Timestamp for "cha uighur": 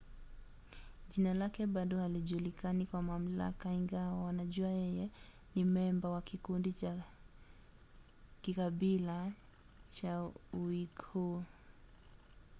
9.91-11.43